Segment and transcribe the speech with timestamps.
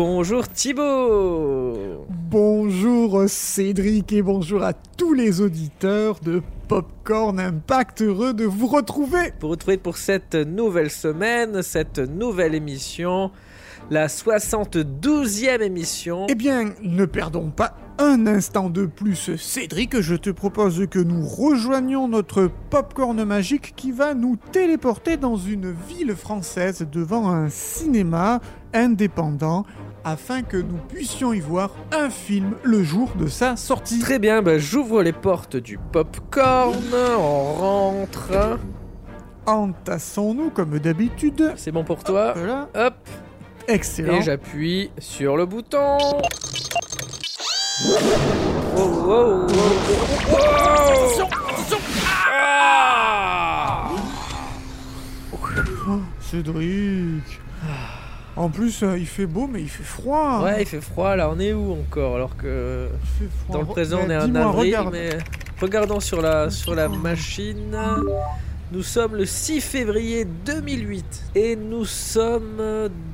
[0.00, 2.06] Bonjour Thibaut.
[2.30, 9.32] Bonjour Cédric et bonjour à tous les auditeurs de Popcorn Impact, heureux de vous retrouver.
[9.40, 13.32] Pour retrouver pour cette nouvelle semaine, cette nouvelle émission,
[13.90, 16.26] la 72e émission.
[16.28, 21.26] Eh bien, ne perdons pas un instant de plus, Cédric, je te propose que nous
[21.26, 28.40] rejoignions notre popcorn magique qui va nous téléporter dans une ville française devant un cinéma
[28.72, 29.66] indépendant
[30.08, 33.98] afin que nous puissions y voir un film le jour de sa sortie.
[33.98, 36.76] Très bien, bah, j'ouvre les portes du popcorn,
[37.18, 38.58] on rentre.
[39.46, 41.52] Entassons-nous comme d'habitude.
[41.56, 42.94] C'est bon pour toi Voilà, Hop,
[43.66, 44.14] excellent.
[44.14, 45.98] et j'appuie sur le bouton.
[48.76, 49.46] Wow, wow, wow,
[50.30, 50.38] wow.
[52.40, 53.90] Ah
[56.20, 57.40] Cédric.
[58.38, 60.42] En plus, euh, il fait beau, mais il fait froid.
[60.44, 62.88] Ouais, il fait froid là, on est où encore Alors que
[63.20, 63.54] Il fait froid.
[63.54, 64.92] dans le présent on Mais est en dis-moi, avril, regarde.
[64.92, 65.08] mais
[65.60, 67.76] regardons sur la, sur la machine.
[68.70, 72.62] Nous sommes le 6 février 2008 et nous sommes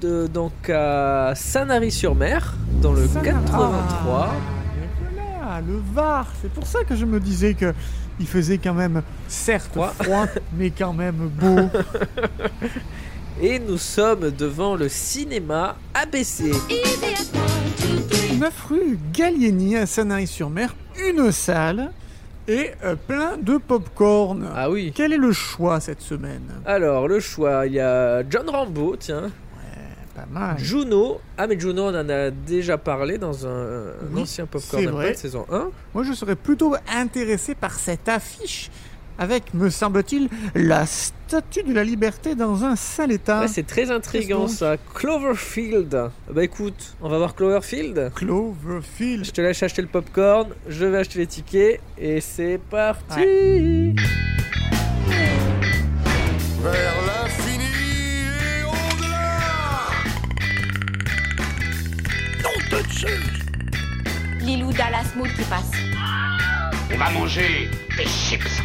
[0.01, 4.29] de, donc à Sanary-sur-Mer dans le Ça, 83.
[4.29, 4.33] ah,
[4.77, 6.27] mais voilà, le Var.
[6.43, 7.73] C'est pour ça que je me disais que
[8.21, 9.93] il faisait quand même, certes Froid.
[10.01, 11.61] froid, mais quand même beau.
[13.41, 16.53] Et nous sommes devant le cinéma ABC.
[18.39, 20.75] 9 rue Gallieni à Sanary-sur-Mer,
[21.09, 21.91] une salle
[22.47, 24.49] et euh, plein de popcorn.
[24.55, 24.93] Ah oui.
[24.95, 26.43] Quel est le choix cette semaine?
[26.65, 29.31] Alors le choix, il y a John Rambo, tiens,
[30.15, 30.59] Pas mal.
[30.59, 31.21] Juno.
[31.37, 34.89] Ah mais Juno, on en a déjà parlé dans un, un Oui, ancien Popcorn c'est
[34.89, 35.15] Impact, vrai.
[35.15, 35.71] saison 1.
[35.95, 38.71] Moi, je serais plutôt intéressé par cette affiche
[39.19, 43.41] avec, me semble-t-il, la statue de la liberté dans un sale état.
[43.41, 44.77] Ouais, c'est très intriguant ça.
[44.95, 46.11] Cloverfield.
[46.31, 48.13] Bah écoute, on va voir Cloverfield.
[48.15, 49.25] Cloverfield.
[49.25, 53.95] Je te laisse acheter le popcorn, je vais acheter les tickets et c'est parti.
[56.63, 59.39] Vers l'infini et au-delà
[62.43, 63.21] Nom de Zeus
[64.41, 65.73] Lilou Dallas Mood qui passe.
[66.95, 68.63] On va manger des chips.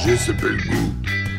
[0.00, 0.94] J'ai ce bel goût.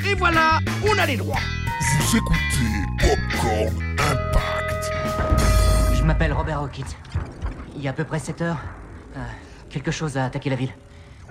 [0.06, 1.40] Et voilà, on a les droits.
[1.80, 4.92] Vous écoutez Popcorn Impact.
[5.94, 6.84] Je m'appelle Robert Hawkins.
[7.74, 8.58] Il y a à peu près 7 heures,
[9.16, 9.20] euh,
[9.70, 10.74] quelque chose a attaqué la ville.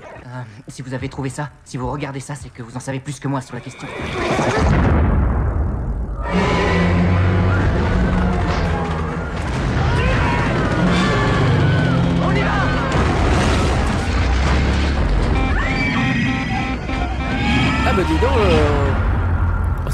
[0.01, 3.01] Euh, si vous avez trouvé ça, si vous regardez ça, c'est que vous en savez
[3.01, 3.87] plus que moi sur la question.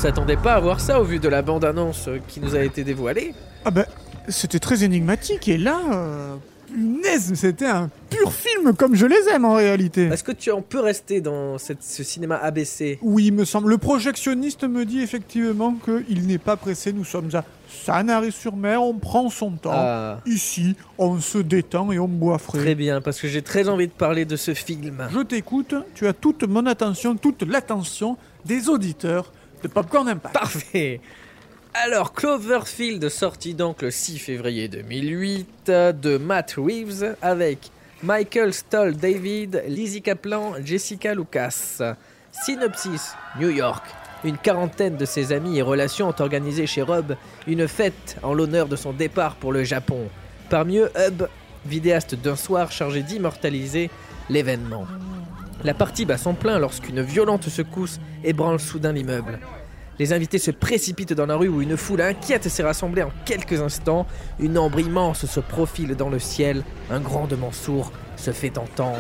[0.00, 3.34] S'attendait pas à voir ça au vu de la bande-annonce qui nous a été dévoilée.
[3.66, 3.84] Ah ben,
[4.28, 6.37] c'était très énigmatique et là, euh,
[6.72, 10.05] punaise, c'était un pur film comme je les aime en réalité.
[10.06, 13.69] Est-ce que tu en peux rester dans cette- ce cinéma ABC Oui, il me semble.
[13.69, 16.94] Le projectionniste me dit effectivement qu'il n'est pas pressé.
[16.94, 17.44] Nous sommes à
[17.84, 19.71] Sanary-sur-Mer, on prend son temps.
[19.75, 22.59] Ah, Ici, on se détend et on boit frais.
[22.59, 25.06] très bien, parce que j'ai très envie de parler de ce film.
[25.12, 28.16] Je t'écoute, tu as toute mon attention, toute l'attention
[28.47, 30.34] des auditeurs de Popcorn Impact.
[30.34, 31.00] Parfait.
[31.75, 37.71] Alors, Cloverfield, sorti donc le 6 février 2008 euh, de Matt Reeves avec
[38.03, 41.81] Michael Stoll David, Lizzie Kaplan, Jessica Lucas.
[42.32, 43.84] Synopsis New York.
[44.25, 47.16] Une quarantaine de ses amis et relations ont organisé chez Rob
[47.47, 50.09] une fête en l'honneur de son départ pour le Japon.
[50.48, 51.27] Parmi eux, Hub,
[51.66, 53.91] vidéaste d'un soir chargé d'immortaliser
[54.28, 54.87] l'événement.
[55.62, 59.38] La partie bat son plein lorsqu'une violente secousse ébranle soudain l'immeuble.
[59.98, 63.60] Les invités se précipitent dans la rue où une foule inquiète s'est rassemblée en quelques
[63.60, 64.06] instants.
[64.38, 66.65] Une ombre immense se profile dans le ciel.
[66.91, 68.97] Un grondement sourd se fait entendre.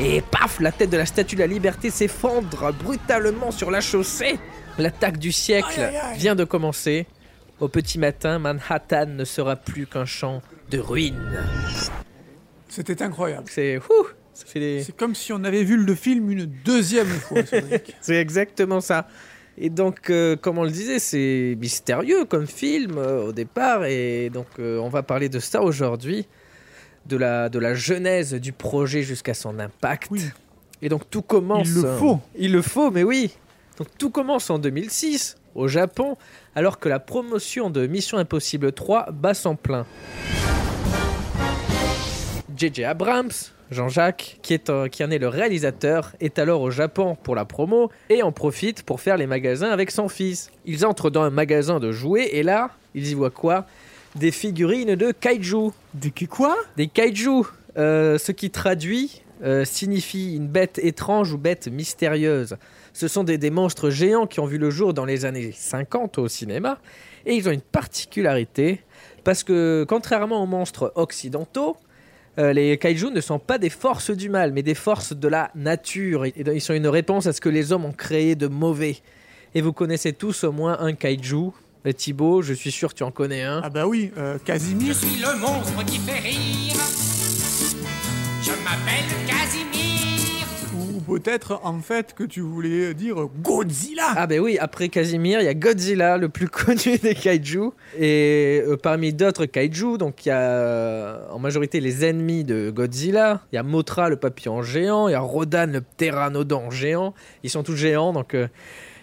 [0.00, 4.40] Et paf, la tête de la statue de la liberté s'effondre brutalement sur la chaussée.
[4.78, 7.06] L'attaque du siècle vient de commencer.
[7.60, 11.18] Au petit matin, Manhattan ne sera plus qu'un champ de ruines.
[12.68, 13.46] C'était incroyable.
[13.48, 13.80] C'est
[14.54, 14.86] des...
[14.96, 17.40] Comme si on avait vu le film une deuxième fois.
[18.00, 19.08] C'est exactement ça.
[19.56, 23.84] Et donc, euh, comme on le disait, c'est mystérieux comme film euh, au départ.
[23.86, 26.28] Et donc, euh, on va parler de ça aujourd'hui,
[27.06, 30.06] de la, de la genèse du projet jusqu'à son impact.
[30.12, 30.22] Oui.
[30.80, 31.66] Et donc, tout commence.
[31.66, 32.20] Il le faut.
[32.36, 33.32] Il le faut, mais oui.
[33.78, 36.16] Donc, tout commence en 2006, au Japon,
[36.58, 39.86] alors que la promotion de Mission Impossible 3 bat son plein.
[42.56, 42.82] J.J.
[42.82, 43.30] Abrams,
[43.70, 47.44] Jean-Jacques, qui, est, euh, qui en est le réalisateur, est alors au Japon pour la
[47.44, 50.50] promo et en profite pour faire les magasins avec son fils.
[50.64, 53.64] Ils entrent dans un magasin de jouets et là, ils y voient quoi?
[54.16, 55.70] Des figurines de kaiju.
[55.94, 56.56] Des quoi?
[56.76, 57.44] Des kaiju,
[57.76, 62.56] euh, ce qui traduit euh, signifie une bête étrange ou bête mystérieuse.
[62.98, 66.18] Ce sont des, des monstres géants qui ont vu le jour dans les années 50
[66.18, 66.80] au cinéma
[67.26, 68.80] et ils ont une particularité
[69.22, 71.76] parce que contrairement aux monstres occidentaux,
[72.40, 75.52] euh, les kaiju ne sont pas des forces du mal mais des forces de la
[75.54, 78.48] nature et, et ils sont une réponse à ce que les hommes ont créé de
[78.48, 78.96] mauvais.
[79.54, 81.52] Et vous connaissez tous au moins un kaiju.
[81.86, 83.60] Euh, Thibaut, je suis sûr que tu en connais un.
[83.62, 84.88] Ah bah oui, euh, Casimir.
[84.88, 86.74] Je suis le monstre qui fait rire.
[88.42, 90.17] Je m'appelle Casimir.
[91.08, 94.08] Peut-être en fait que tu voulais dire Godzilla.
[94.16, 97.70] Ah ben oui, après Casimir, il y a Godzilla, le plus connu des kaiju.
[97.98, 102.70] Et euh, parmi d'autres kaiju, donc il y a euh, en majorité les ennemis de
[102.70, 103.40] Godzilla.
[103.52, 105.08] Il y a Mothra, le papillon géant.
[105.08, 107.14] Il y a Rodan, le pteranodon géant.
[107.42, 108.46] Ils sont tous géants, donc euh,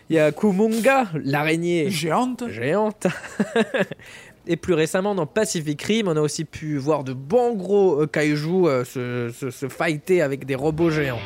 [0.10, 2.44] il y a Kumunga, l'araignée Géante.
[2.50, 3.08] géante.
[4.48, 8.06] Et plus récemment, dans Pacific Rim, on a aussi pu voir de bons gros euh,
[8.06, 11.18] kaiju euh, se, se- se fighter avec des robots géants.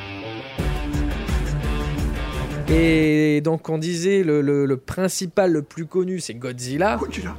[2.71, 6.97] Et donc, on disait le, le- le principal, le plus connu, c'est Godzilla.
[6.97, 7.35] Godzilla.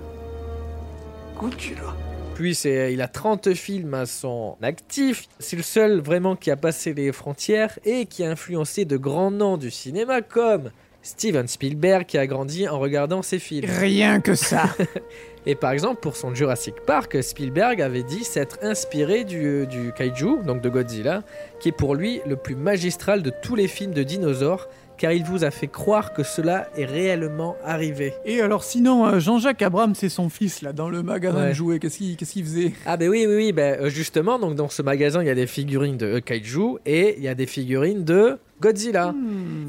[1.38, 1.94] Godzilla.
[2.34, 5.28] Puis, c'est, il a 30 films à son actif.
[5.38, 9.30] C'est le seul vraiment qui a passé les frontières et qui a influencé de grands
[9.30, 10.70] noms du cinéma comme
[11.02, 13.69] Steven Spielberg qui a grandi en regardant ses films.
[13.79, 14.64] Rien que ça.
[15.47, 20.43] Et par exemple, pour son Jurassic Park, Spielberg avait dit s'être inspiré du, du kaiju,
[20.44, 21.23] donc de Godzilla,
[21.61, 24.69] qui est pour lui le plus magistral de tous les films de dinosaures,
[24.99, 28.12] car il vous a fait croire que cela est réellement arrivé.
[28.26, 31.49] Et alors sinon, euh, Jean-Jacques Abrams, c'est son fils là, dans le magasin Ouais.
[31.49, 31.79] de jouets.
[31.79, 32.73] Qu'est-ce qu'il faisait?
[32.85, 35.35] Ah ben oui, oui, oui, ben, euh, justement, donc dans ce magasin, il y a
[35.35, 39.14] des figurines de euh, kaiju et il y a des figurines de Godzilla.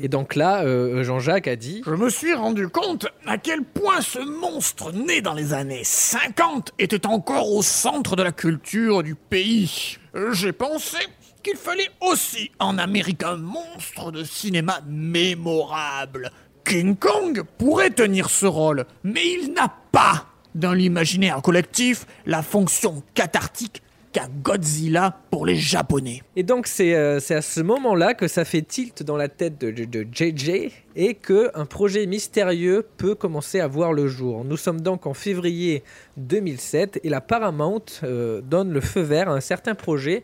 [0.02, 4.02] Et donc là, euh, Jean-Jacques a dit Je me suis rendu compte à quel point
[4.02, 9.16] ce monstre né dans les années 50 était encore au centre de la culture du
[9.16, 9.98] pays.
[10.34, 10.98] J'ai pensé
[11.42, 16.32] qu'il fallait aussi en Amérique un monstre de cinéma mémorable.
[16.66, 23.04] King Kong pourrait tenir ce rôle, mais il n'a pas dans l'imaginaire collectif la fonction
[23.14, 26.22] cathartique qu'a Godzilla pour les Japonais.
[26.36, 29.60] Et donc c'est euh, c'est à ce moment-là que ça fait tilt dans la tête
[29.60, 34.44] de, de- de JJ et que un projet mystérieux peut commencer à voir le jour.
[34.44, 35.84] Nous sommes donc en février
[36.18, 40.24] 2007 et la Paramount euh, donne le feu vert à un certain projet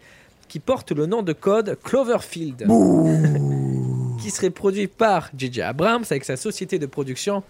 [0.49, 2.67] qui porte le nom de code Cloverfield,
[4.21, 7.43] qui serait produit par JJ Abrams avec sa société de production.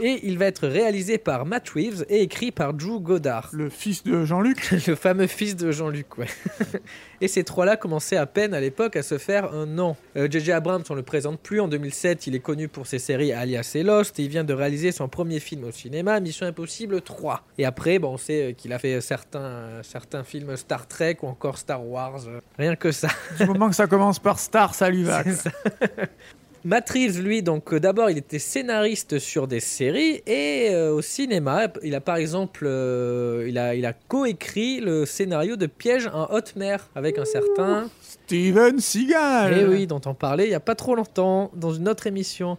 [0.00, 4.02] Et il va être réalisé par Matt Reeves et écrit par Drew Goddard Le fils
[4.02, 6.26] de Jean-Luc le fameux fils de Jean-Luc, ouais.
[7.20, 9.96] et ces trois-là commençaient à peine à l'époque à se faire un nom.
[10.16, 10.52] Euh, J.J.
[10.52, 11.60] Abrams, on le présente plus.
[11.60, 14.18] En 2007, il est connu pour ses séries Alias et Lost.
[14.18, 17.42] Et il vient de réaliser son premier film au cinéma, Mission Impossible 3.
[17.58, 21.18] Et après, bon, on sait euh, qu'il a fait certains, euh, certains films Star Trek
[21.22, 22.26] ou encore Star Wars.
[22.26, 23.08] euh, rien que ça.
[23.38, 25.22] Du moment que ça commence par Star, ça lui va.
[26.64, 31.00] Matt Reeves, lui, donc euh, d'abord, il était scénariste sur des séries et euh, au
[31.00, 31.68] cinéma.
[31.82, 36.26] Il a par exemple, euh, il a, il a coécrit le scénario de Piège en
[36.30, 37.88] haute mer avec un certain.
[38.02, 41.88] Steven Seagal Eh oui, dont on parlait il n'y a pas trop longtemps dans une
[41.88, 42.58] autre émission.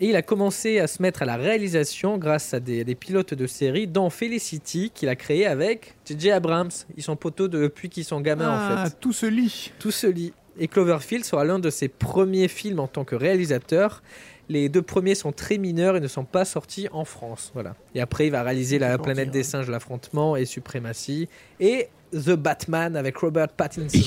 [0.00, 3.34] Et il a commencé à se mettre à la réalisation grâce à des, des pilotes
[3.34, 6.30] de séries, dont Felicity, qu'il a créé avec J.J.
[6.30, 6.70] Abrams.
[6.96, 8.96] Ils sont poteaux depuis qu'ils sont gamins en Ah, fait.
[9.00, 9.72] tout se lit.
[9.80, 10.32] Tout se lit.
[10.58, 14.02] Et Cloverfield sera l'un de ses premiers films en tant que réalisateur.
[14.48, 17.50] Les deux premiers sont très mineurs et ne sont pas sortis en France.
[17.54, 17.76] Voilà.
[17.94, 19.50] Et après, il va réaliser La planète des hein.
[19.50, 21.28] singes, l'affrontement et Suprématie.
[21.60, 23.98] Et The Batman avec Robert Pattinson.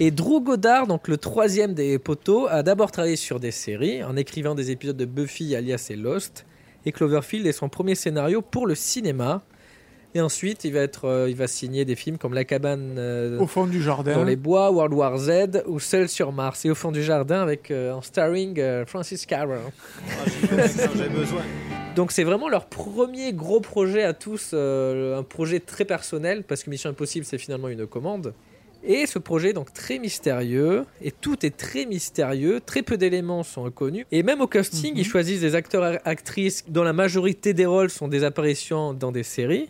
[0.00, 4.16] Et Drew Goddard, donc le troisième des poteaux, a d'abord travaillé sur des séries en
[4.16, 6.44] écrivant des épisodes de Buffy, alias et Lost.
[6.84, 9.42] Et Cloverfield est son premier scénario pour le cinéma.
[10.14, 13.38] Et ensuite, il va, être, euh, il va signer des films comme La cabane euh,
[13.38, 14.14] Au fond du jardin.
[14.14, 16.64] dans les bois, World War Z ou Seul sur Mars.
[16.64, 19.58] Et au fond du jardin avec euh, en starring euh, Francis Carroll.
[21.98, 26.62] Donc c'est vraiment leur premier gros projet à tous, euh, un projet très personnel parce
[26.62, 28.34] que Mission Impossible c'est finalement une commande.
[28.84, 33.42] Et ce projet est donc très mystérieux et tout est très mystérieux, très peu d'éléments
[33.42, 37.52] sont reconnus et même au casting ils choisissent des acteurs et actrices dont la majorité
[37.52, 39.68] des rôles sont des apparitions dans des séries.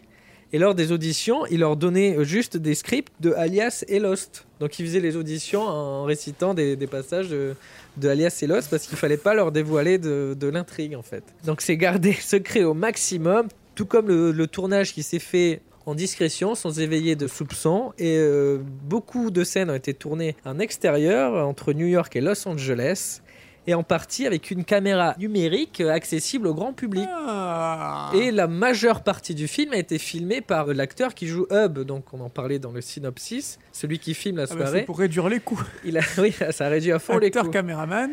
[0.53, 4.47] Et lors des auditions, ils leur donnaient juste des scripts de Alias et Lost.
[4.61, 7.55] Donc ils faisaient les auditions en récitant des, passages de,
[8.03, 11.23] Alias et Lost parce qu'il fallait pas leur dévoiler de, l'intrigue en fait.
[11.45, 15.95] Donc c'est gardé secret au maximum, tout comme le, le tournage qui s'est fait en
[15.95, 17.93] discrétion, sans éveiller de soupçons.
[17.99, 22.47] Et euh, beaucoup de scènes ont été tournées en extérieur, entre New York et Los
[22.47, 23.21] Angeles,
[23.69, 27.07] et en partie avec une caméra numérique euh, accessible au grand public.
[27.07, 28.11] Ah.
[28.15, 32.15] Et la majeure partie du film a été filmée par l'acteur qui joue Hub, donc
[32.15, 34.85] on en parlait dans le synopsis, celui qui filme la Ah bah, soirée.
[34.85, 35.63] pour réduire les coûts.
[35.85, 37.51] Il a, oui, ça réduit à fond les Acteur coûts.
[37.51, 38.11] caméraman.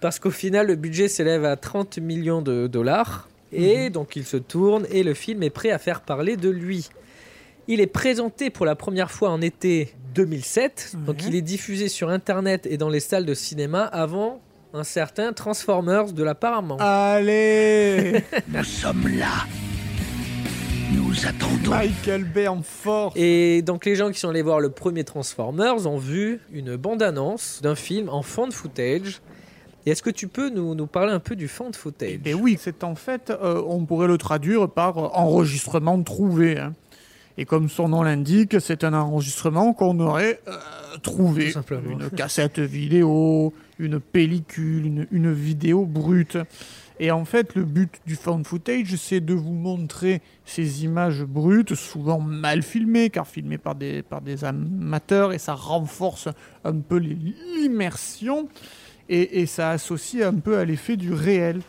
[0.00, 3.28] Parce qu'au final, le budget s'élève à 30 millions de dollars.
[3.52, 6.88] Et donc il se tourne et le film est prêt à faire parler de lui.
[7.68, 10.96] Il est présenté pour la première fois en été 2007.
[11.06, 14.40] Donc il est diffusé sur Internet et dans les salles de cinéma avant
[14.74, 16.78] un certain Transformers de la Paramount.
[16.80, 19.46] Allez Nous sommes là.
[20.92, 21.70] Nous attendons.
[21.70, 23.14] Michael Bay en force.
[23.16, 27.60] Et donc les gens qui sont allés voir le premier Transformers ont vu une bande-annonce
[27.62, 29.20] d'un film en fan footage.
[29.86, 32.10] Et est-ce que tu peux nous, nous parler un peu du fan footage?
[32.14, 36.58] Eh ben oui, c'est en fait, euh, on pourrait le traduire par enregistrement trouvé.
[36.58, 36.72] hein.
[37.36, 40.52] Et comme son nom l'indique, c'est un enregistrement qu'on aurait euh,
[41.02, 41.52] trouvé.
[41.90, 46.38] Une cassette vidéo, une pellicule, une, une vidéo brute.
[47.00, 51.74] Et en fait, le but du found footage, c'est de vous montrer ces images brutes,
[51.74, 56.28] souvent mal filmées, car filmées par des, par des amateurs, et ça renforce
[56.62, 58.48] un peu l'immersion,
[59.08, 61.62] et, et ça associe un peu à l'effet du réel.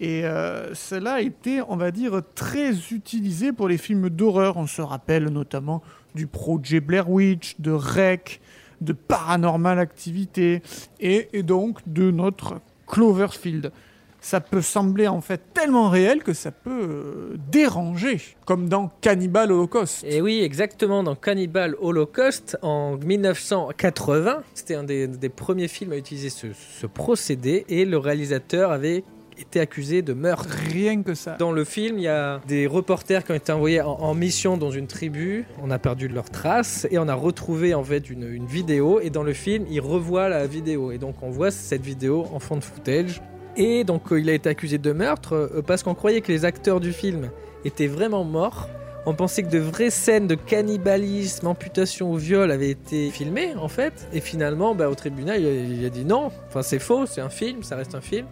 [0.00, 4.56] Et euh, cela a été, on va dire, très utilisé pour les films d'horreur.
[4.56, 5.82] On se rappelle notamment
[6.14, 8.40] du projet Blair Witch, de Rec,
[8.82, 10.60] de Paranormal Activity,
[11.00, 13.72] et, donc de notre Cloverfield.
[14.20, 19.52] Ça peut sembler en fait tellement réel que ça peut euh, déranger, comme dans Cannibal
[19.52, 20.04] Holocaust.
[20.04, 26.30] Et oui, exactement, dans Cannibal Holocaust en 1980, c'était un des, premiers films à utiliser
[26.30, 29.04] ce procédé et le réalisateur avait
[29.38, 30.48] été accusé de meurtre.
[30.70, 31.36] Rien que ça.
[31.38, 34.56] Dans le film, il y a des reporters qui ont été envoyés en, en mission
[34.56, 35.46] dans une tribu.
[35.62, 39.00] On a perdu leurs traces et on a retrouvé en fait une, une vidéo.
[39.00, 40.92] Et dans le film, ils revoient la vidéo.
[40.92, 43.20] Et donc on voit cette vidéo en fond de footage.
[43.56, 46.44] Et donc euh, il a été accusé de meurtre euh, parce qu'on croyait que les
[46.44, 47.30] acteurs du film
[47.64, 48.68] étaient vraiment morts.
[49.08, 53.68] On pensait que de vraies scènes de cannibalisme, amputation ou viol avaient été filmées en
[53.68, 54.08] fait.
[54.12, 56.32] Et finalement, bah, au tribunal, il a, il a dit non.
[56.48, 58.26] Enfin, c'est faux, c'est un film, ça reste un film.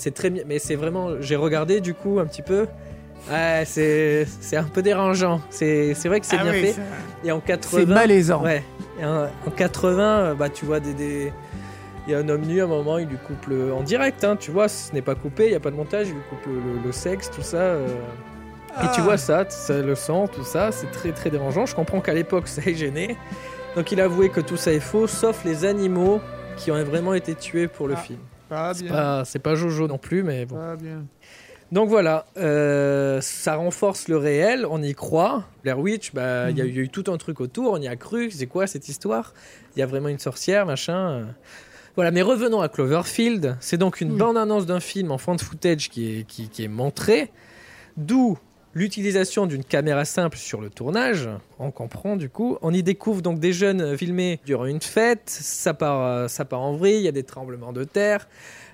[0.00, 1.20] C'est très bien, mais c'est vraiment.
[1.20, 2.66] J'ai regardé du coup un petit peu.
[3.30, 5.42] Ouais, c'est c'est un peu dérangeant.
[5.50, 6.72] C'est c'est vrai que c'est Ah bien oui, fait.
[6.72, 6.82] ça-
[7.22, 7.78] Et en 80.
[7.80, 8.42] C'est malaisant.
[8.42, 8.62] Ouais.
[8.98, 10.94] Et en, en 80, euh, bah tu vois des.
[10.94, 11.32] des-
[12.06, 13.74] Il y a un homme nu à un moment, il lui coupe le.
[13.74, 16.06] En direct, hein, tu vois, ce n'est pas coupé, il n'y a pas de montage,
[16.08, 17.58] il lui coupe le, le- le sexe, tout ça.
[17.58, 17.86] euh.
[18.78, 19.02] Et tu Ah.
[19.02, 21.66] vois ça, ça, le sang, tout ça, c'est très très dérangeant.
[21.66, 23.16] Je comprends qu'à l'époque ça ait gêné.
[23.76, 26.20] Donc il a avoué que tout ça est faux, sauf les animaux
[26.56, 28.18] qui ont vraiment été tués pour le Ah, film.
[28.50, 28.92] Pas bien.
[28.92, 30.56] pas, c'est pas Jojo non plus, mais bon.
[30.56, 31.04] Pas bien.
[31.72, 35.44] Donc voilà, euh, ça renforce le réel, on y croit.
[35.62, 37.72] Blair Witch, bah, il y, a eu- il y a eu tout un truc autour,
[37.74, 38.30] on y a cru.
[38.32, 39.32] C'est quoi cette histoire?
[39.76, 41.10] Il y a vraiment une sorcière, machin.
[41.10, 41.24] euh.
[41.94, 43.56] Voilà, mais revenons à Cloverfield.
[43.60, 47.30] C'est donc une bande-annonce d'un film en de footage qui est, qui, qui est montré,
[47.96, 48.36] d'où
[48.74, 51.28] l'utilisation d'une caméra simple sur le tournage.
[51.58, 52.58] On comprend du coup.
[52.62, 55.22] On y découvre donc des jeunes filmés durant une fête.
[55.26, 56.96] Ça part, euh, ça part en vrille.
[56.98, 58.28] Il y a des tremblements de terre.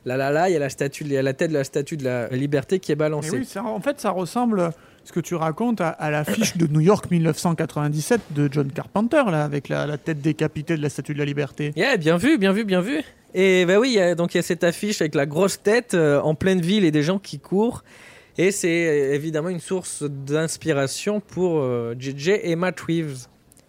[0.04, 1.64] Là, là, là, il y a la statue, il y a la tête de la
[1.64, 3.30] statue de la liberté qui est balancée.
[3.38, 4.70] oui, ça- en fait, ça ressemble,
[5.02, 9.42] ce que tu racontes, à, à l'affiche de New York 1997 de John Carpenter, là,
[9.44, 11.72] avec la, la tête décapitée de la Statue de la Liberté.
[11.74, 13.02] Yeah, bien vu, bien vu, bien vu.
[13.34, 15.60] Et bah oui, il y a- donc il y a cette affiche avec la grosse
[15.60, 17.82] tête euh, en pleine ville et des gens qui courent.
[18.38, 23.26] Et c'est euh, évidemment une source d'inspiration pour euh, JJ et Matt Reeves.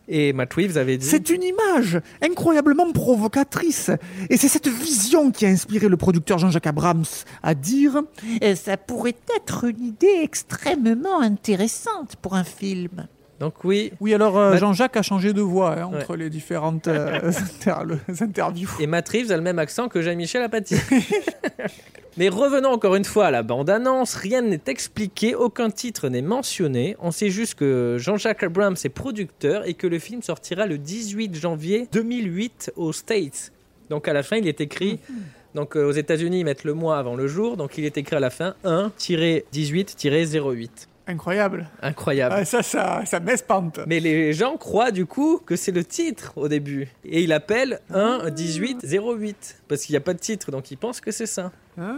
[0.10, 1.06] Et Matt Reeves avait dit.
[1.06, 3.92] C'est une image incroyablement provocatrice.
[4.30, 7.04] Et c'est cette vision qui a inspiré le producteur Jean-Jacques Abrams
[7.44, 8.02] à dire
[8.42, 13.08] Euh, Ça pourrait être une idée extrêmement intéressante pour un film.
[13.40, 13.92] Donc oui.
[14.00, 17.32] Oui, alors euh, Jean-Jacques a changé de voix hein, entre les différentes euh,
[18.08, 18.70] les interviews.
[18.80, 20.76] Et Matt Reeves a le même accent que Jean-Michel Apathy.
[22.18, 24.16] Mais revenons encore une fois à la bande-annonce.
[24.16, 26.98] Rien n'est expliqué, aucun titre n'est mentionné.
[27.00, 31.36] On sait juste que Jean-Jacques Abrams est producteur et que le film sortira le 18
[31.36, 33.52] janvier 2008 aux States.
[33.92, 35.00] Donc à la fin, il est écrit.
[35.54, 37.56] Donc euh, aux États-Unis, ils mettent le mois avant le jour.
[37.56, 40.88] Donc il est écrit à la fin 1-18-08.
[41.08, 41.70] Incroyable.
[41.82, 42.36] Incroyable.
[42.38, 43.80] Ah, ça, ça, ça m'espante.
[43.88, 46.90] Mais les gens croient du coup que c'est le titre au début.
[47.06, 50.78] Et il appelle 1 18 08 parce qu'il n'y a pas de titre, donc ils
[50.78, 51.52] pensent que c'est ça.
[51.80, 51.96] Ah.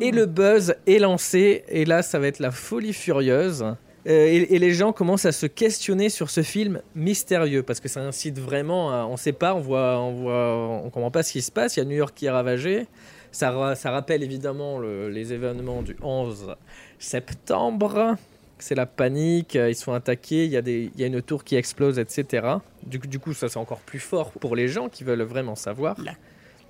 [0.00, 3.62] Et le buzz est lancé, et là ça va être la folie furieuse.
[3.62, 7.88] Euh, et, et les gens commencent à se questionner sur ce film mystérieux parce que
[7.88, 11.32] ça incite vraiment à, on sait pas, on voit, on voit, on comprend pas ce
[11.32, 11.76] qui se passe.
[11.76, 12.86] Il y a New York qui est ravagé.
[13.32, 16.54] Ça, ça rappelle évidemment le- les événements du 11
[16.98, 18.16] septembre.
[18.58, 21.20] C'est la panique, euh, ils sont attaqués, il y, a des- il y a une
[21.20, 22.46] tour qui explose, etc.
[22.84, 25.56] Du, coup- du coup, ça c'est encore plus fort pour les gens qui veulent vraiment
[25.56, 25.96] savoir.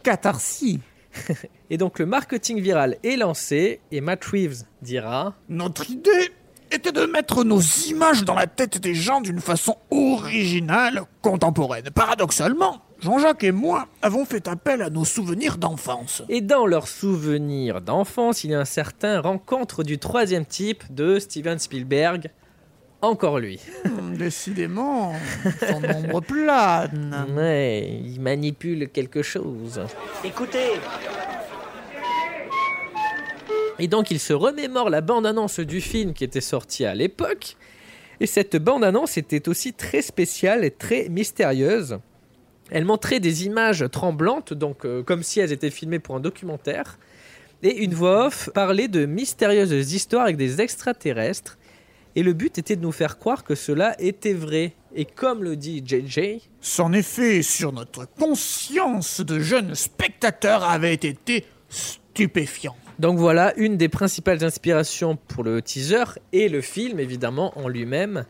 [0.02, 0.80] Catharsis.
[1.70, 6.30] Et donc le marketing viral est lancé et Matt Reeves dira Notre idée
[6.70, 11.90] était de mettre nos images dans la tête des gens d'une façon originale, contemporaine.
[11.94, 16.24] Paradoxalement, Jean-Jacques et moi avons fait appel à nos souvenirs d'enfance.
[16.28, 21.20] Et dans leurs souvenirs d'enfance, il y a un certain rencontre du troisième type de
[21.20, 22.32] Steven Spielberg.
[23.02, 23.60] Encore lui.
[23.84, 25.12] Hmm, Décidément,
[25.68, 27.26] son nombre plane.
[27.36, 29.82] Ouais, il manipule quelque chose.
[30.24, 30.72] Écoutez,
[33.78, 37.56] Et donc il se remémore la bande-annonce du film qui était sorti à l'époque.
[38.18, 42.00] Et cette bande-annonce était aussi très spéciale et très mystérieuse.
[42.70, 46.98] Elle montrait des images tremblantes, donc euh, comme si elles étaient filmées pour un documentaire.
[47.62, 51.58] Et une voix off parlait de mystérieuses histoires avec des extraterrestres.
[52.14, 54.72] Et le but était de nous faire croire que cela était vrai.
[54.94, 61.44] Et comme le dit JJ, Son effet sur notre conscience de jeunes spectateurs avait été
[61.68, 62.76] stupéfiant.
[62.98, 68.24] Donc voilà une des principales inspirations pour le teaser et le film évidemment en lui-même.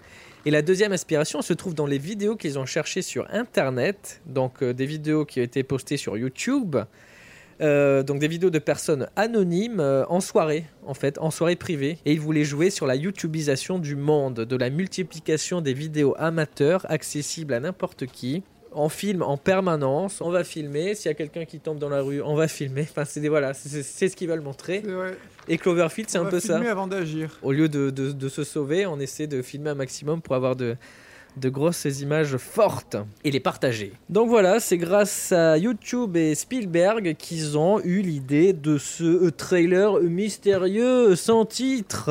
[0.46, 4.62] Et la deuxième inspiration se trouve dans les vidéos qu'ils ont cherchées sur Internet, donc
[4.62, 6.76] euh, des vidéos qui ont été postées sur YouTube,
[7.62, 11.96] Euh, donc des vidéos de personnes anonymes euh, en soirée, en fait, en soirée privée.
[12.04, 16.84] Et ils voulaient jouer sur la YouTubisation du monde, de la multiplication des vidéos amateurs
[16.90, 18.42] accessibles à n'importe qui.
[18.78, 20.94] On filme en permanence, on va filmer.
[20.94, 22.82] S'il y a quelqu'un qui tombe dans la rue, on va filmer.
[22.82, 24.82] Enfin, c'est voilà, c'est ce qu'ils veulent montrer.
[25.48, 26.58] Et Cloverfield, c'est un peu ça.
[26.70, 27.38] avant d'agir.
[27.42, 30.56] Au lieu de, de- de se sauver, on essaie de filmer un maximum pour avoir
[30.56, 30.76] de,
[31.38, 33.92] de grosses images fortes et les partager.
[34.10, 39.30] Donc voilà, c'est grâce à YouTube et Spielberg qu'ils ont eu l'idée de ce euh,
[39.30, 42.10] trailer mystérieux sans titre.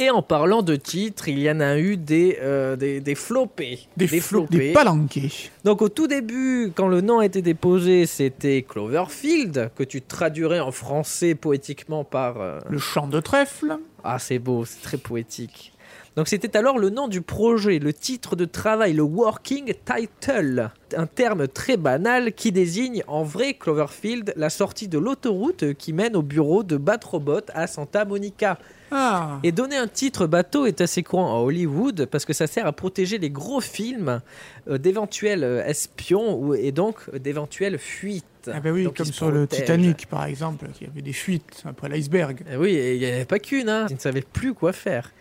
[0.00, 3.80] Et en parlant de titres, il y en a eu des, euh, des, des flopés.
[3.96, 5.32] Des, flots, des palanqués.
[5.64, 10.60] Donc au tout début, quand le nom a été déposé, c'était Cloverfield, que tu traduirais
[10.60, 12.40] en français poétiquement par...
[12.40, 13.76] euh, Le chant de trèfle.
[14.04, 15.72] ah, c'est beau, c'est très poétique.
[16.18, 21.06] Donc c'était alors le nom du projet, le titre de travail, le working title, un
[21.06, 26.22] terme très banal qui désigne en vrai Cloverfield la sortie de l'autoroute qui mène au
[26.22, 28.58] bureau de Batrobot à Santa Monica.
[28.90, 29.38] Ah.
[29.44, 32.72] Et donner un titre bateau est assez courant à Hollywood parce que ça sert à
[32.72, 34.20] protéger les gros films
[34.68, 38.24] euh, d'éventuels euh, espions ou, et donc euh, d'éventuelles fuites.
[38.52, 39.46] Ah ben oui, Donc, comme sur le.
[39.46, 42.42] Titanic par exemple, qui avait des fuites après l'iceberg.
[42.50, 43.86] Eh Oui, il n'y en avait pas qu'une, hein.
[43.88, 45.12] ils ne savaient plus quoi faire.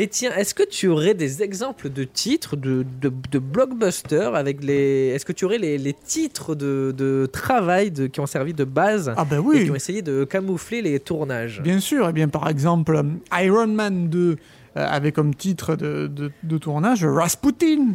[0.00, 4.62] Et tiens, est-ce que tu aurais des exemples de titres de, de, de blockbusters avec
[4.64, 5.08] les.
[5.14, 8.64] Est-ce que tu aurais les, les titres de, de travail de, qui ont servi de
[8.64, 11.60] base Ah ben et oui, qui ont essayé de camoufler les tournages?
[11.62, 12.08] Bien sûr.
[12.08, 14.36] Et bien par exemple, euh, Iron Man 2 euh,
[14.74, 17.92] avait comme titre de, de- de tournage Rasputin.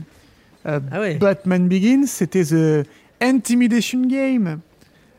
[0.67, 1.15] Euh, Ah ouais.
[1.15, 2.87] Batman Begins, c'était The
[3.21, 4.59] Intimidation Game.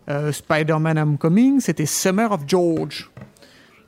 [0.08, 3.10] Euh, Spider-Man Homecoming, c'était Summer of George.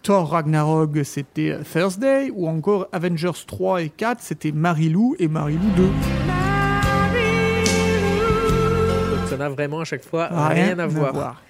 [0.02, 2.30] Thor Ragnarok, c'était Thursday.
[2.34, 5.82] Ou encore Avengers 3 et 4, c'était Marilou et Marilou 2.
[5.82, 5.92] Donc
[9.28, 11.42] ça n'a vraiment à chaque fois rien, à voir.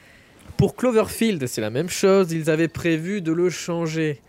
[0.56, 2.32] Pour Cloverfield, c'est la même chose.
[2.32, 4.20] Ils avaient prévu de le changer.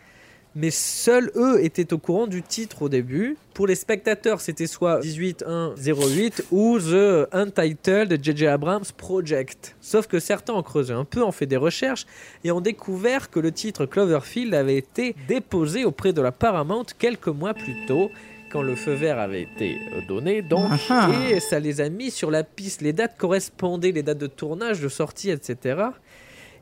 [0.55, 3.37] Mais seuls eux étaient au courant du titre au début.
[3.55, 8.47] Pour les spectateurs, c'était soit 18108 ou The Untitled J.J.
[8.47, 9.75] Abrams Project.
[9.81, 12.05] Sauf que certains ont creusé un peu, ont fait des recherches
[12.43, 17.27] et ont découvert que le titre Cloverfield avait été déposé auprès de la Paramount quelques
[17.27, 18.11] mois plus tôt
[18.51, 20.43] quand le feu vert avait été euh, donné.
[20.43, 21.09] Donc, Ah.
[21.31, 22.81] et ça les a mis sur la piste.
[22.83, 25.85] Les dates correspondaient, les dates de tournage, de sortie, etc.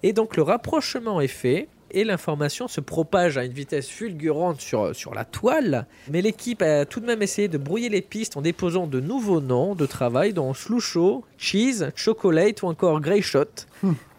[0.02, 4.96] Et donc le rapprochement est fait et l'information se propage à une vitesse fulgurante sur,
[4.96, 5.88] sur la toile.
[6.10, 9.42] Mais l'équipe a tout de même essayé de brouiller les pistes en déposant de nouveaux
[9.42, 13.68] noms de travail dont Slusho, Cheese, Chocolate ou encore Grey Shot.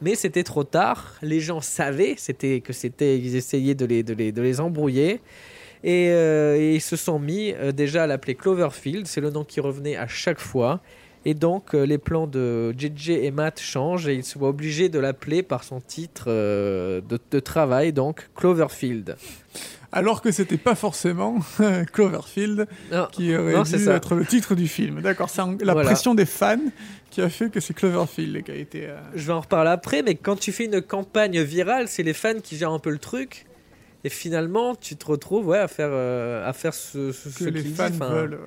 [0.01, 1.15] Mais c'était trop tard.
[1.23, 5.21] Les gens savaient c'était que c'était ils essayaient de les, de les, de les embrouiller.
[5.85, 9.45] Et, euh, et ils se sont mis euh, déjà à l'appeler Cloverfield, c'est le nom
[9.45, 10.81] qui revenait à chaque fois.
[11.25, 14.89] Et donc euh, les plans de JJ et Matt changent et ils se voient obligés
[14.89, 19.17] de l'appeler par son titre euh, de, de travail, donc Cloverfield.
[19.93, 21.39] Alors que c'était pas forcément
[21.93, 25.01] Cloverfield Non, qui aurait non, dû être le titre du film.
[25.01, 25.91] D'accord, c'est la Voilà.
[25.91, 26.57] pression des fans
[27.11, 28.87] qui a fait que c'est Cloverfield qui a été.
[28.89, 32.15] euh, Je vais en reparler après, mais quand tu fais une campagne virale, c'est les
[32.15, 33.45] fans qui gèrent un peu le truc.
[34.05, 37.49] Et finalement, tu te retrouves ouais, à faire, euh, à faire ce, ce, que ce
[37.51, 38.33] les fans veulent.
[38.35, 38.39] ouais.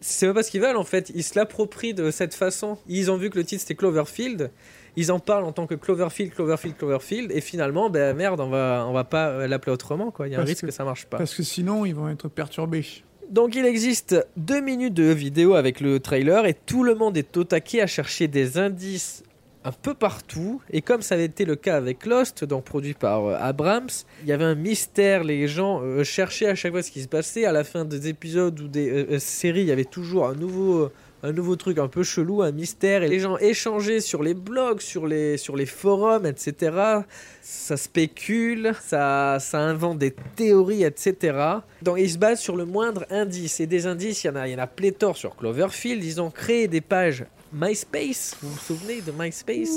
[0.00, 2.78] C'est pas parce qu'ils veulent en fait, ils se l'approprient de cette façon.
[2.88, 4.50] Ils ont vu que le titre c'était Cloverfield,
[4.96, 8.84] ils en parlent en tant que Cloverfield, Cloverfield, Cloverfield, et finalement, ben merde, on va,
[8.88, 10.26] on va pas l'appeler autrement quoi.
[10.28, 11.18] Il y a un risque que- que ça marche pas.
[11.18, 12.84] Parce que sinon, ils vont être perturbés.
[13.30, 17.36] Donc il existe deux minutes de vidéo avec le trailer et tout le monde est
[17.36, 19.22] au taquet à chercher des indices
[19.68, 20.62] un peu partout.
[20.70, 23.90] Et comme ça avait été le cas avec Lost, donc produit par euh, Abrams,
[24.22, 25.24] il y avait un mystère.
[25.24, 27.44] Les gens euh, cherchaient à chaque fois ce qui se passait.
[27.44, 30.90] À la fin des épisodes ou des euh, séries, il y avait toujours un nouveau,
[31.22, 33.02] un nouveau truc un peu chelou, un mystère.
[33.02, 37.02] Et les gens échangeaient sur les blogs, sur les, sur les forums, etc.
[37.42, 41.36] Ça spécule, ça, ça invente des théories, etc.
[41.82, 43.60] Donc ils se basent sur le moindre indice.
[43.60, 46.02] Et des indices, il y en a, il y en a pléthore sur Cloverfield.
[46.04, 48.36] Ils ont créé des pages MySpace.
[48.42, 49.70] Vous vous souvenez de MySpace?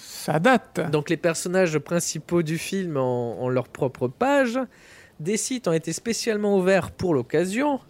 [0.00, 0.90] Ça date.
[0.90, 4.58] donc les personnages principaux du film ont, ont leur propre page.
[5.20, 7.80] Des sites ont été spécialement ouverts pour l'occasion.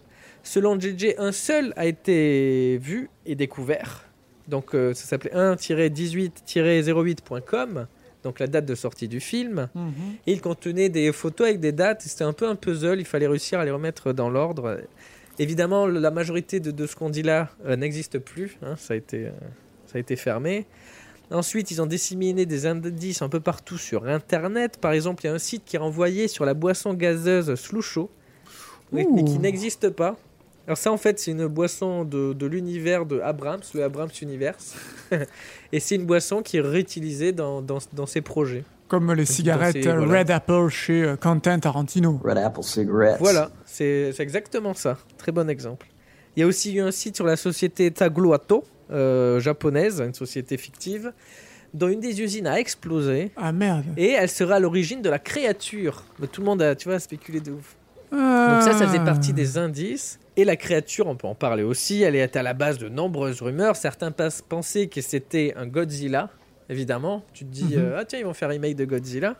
[0.47, 4.05] Selon JJ, un seul a été vu et découvert.
[4.47, 7.87] Donc euh, ça s'appelait 1-18-08.com,
[8.23, 9.67] donc la date de sortie du film.
[9.75, 9.91] Mhm.
[10.25, 12.01] Et il contenait des photos avec des dates.
[12.01, 12.99] C'était un peu un puzzle.
[12.99, 14.79] Il fallait réussir à les remettre dans l'ordre.
[15.37, 18.57] Évidemment, la majorité de, de ce qu'on dit là euh, n'existe plus.
[18.63, 18.75] hein.
[18.77, 19.31] ça, a été, euh,
[19.85, 20.65] ça a été fermé.
[21.29, 24.77] Ensuite, ils ont disséminé des indices un peu partout sur Internet.
[24.79, 28.09] Par exemple, il y a un site qui renvoyait sur la boisson gazeuse Slusho,
[28.93, 30.15] mais, qui n'existe pas.
[30.67, 34.75] Alors ça, en fait, c'est une boisson de, de l'univers de Abrams, le Abrams Universe.
[35.71, 38.65] Et c'est une boisson qui est réutilisée dans, dans, dans ses projets.
[38.89, 40.19] Comme les cigarettes euh, voilà.
[40.19, 42.19] Red Apple chez euh, Quentin Tarantino.
[42.21, 43.17] Red Apple cigarettes.
[43.19, 44.97] Voilà, c'est c'est exactement ça.
[45.17, 45.87] Très bon exemple.
[46.35, 50.57] Il y a aussi eu un site sur la société Tagluato, euh, japonaise, une société
[50.57, 51.13] fictive,
[51.73, 53.31] dont une des usines a explosé.
[53.37, 53.85] Ah merde.
[53.95, 56.03] Et elle sera à l'origine de la créature.
[56.19, 57.76] Mais tout le monde a, tu vois, spéculé de ouf.
[58.11, 60.19] Donc ça, ça faisait partie des indices.
[60.37, 63.41] Et la créature, on peut en parler aussi, elle est à la base de nombreuses
[63.41, 63.75] rumeurs.
[63.75, 64.11] Certains
[64.47, 66.29] pensaient que c'était un Godzilla,
[66.69, 67.23] évidemment.
[67.33, 67.77] Tu te dis, Mhm.
[67.77, 69.35] euh, ah tiens, ils vont faire remake de Godzilla.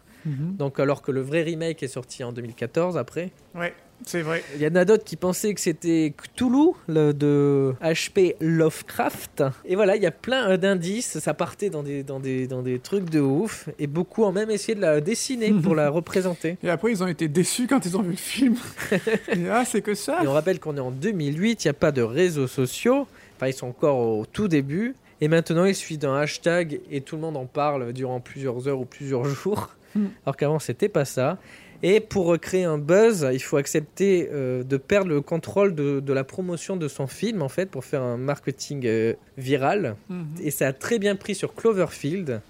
[0.58, 3.32] Donc alors que le vrai remake est sorti en 2014 après.
[3.56, 3.74] Ouais,
[4.06, 4.44] c'est vrai.
[4.56, 9.44] Il y en a d'autres qui pensaient que c'était Cthulhu le, de HP Lovecraft.
[9.66, 11.20] Et voilà, il y a plein d'indices.
[11.20, 13.70] Ça partait dans des, dans, des, dans des trucs de ouf.
[13.80, 16.58] Et beaucoup ont même essayé de la dessiner pour la représenter.
[16.64, 18.56] Et après, ils ont été déçus quand ils ont vu le film.
[18.92, 20.24] Et, ah, c'est que ça.
[20.24, 23.08] Et on rappelle qu'on est en 2008, il n'y a pas de réseaux sociaux.
[23.36, 24.96] Enfin, ils sont encore au tout début.
[25.22, 28.80] Et maintenant, il suffit d'un hashtag et tout le monde en parle durant plusieurs heures
[28.80, 29.72] ou plusieurs jours.
[29.98, 30.08] Hmm.
[30.26, 31.38] Alors qu'avant, c'était pas ça.
[31.84, 36.14] Et pour créer un buzz, il faut accepter euh, de perdre le contrôle de, de
[36.14, 39.96] la promotion de son film, en fait, pour faire un marketing euh, viral.
[40.10, 40.26] Mhm.
[40.42, 42.42] Et ça a très bien pris sur Cloverfield.